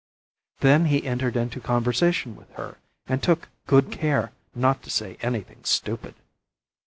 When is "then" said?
0.61-0.85